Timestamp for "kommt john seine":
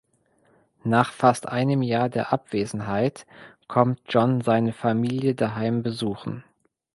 3.67-4.73